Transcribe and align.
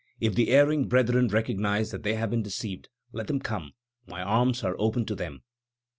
If 0.19 0.33
the 0.33 0.49
erring 0.49 0.87
brethren 0.87 1.27
recognize 1.27 1.91
that 1.91 2.01
they 2.01 2.15
have 2.15 2.31
been 2.31 2.41
deceived, 2.41 2.89
let 3.11 3.27
them 3.27 3.39
come; 3.39 3.73
my 4.07 4.23
arms 4.23 4.63
are 4.63 4.75
open 4.79 5.05
to 5.05 5.13
them." 5.13 5.43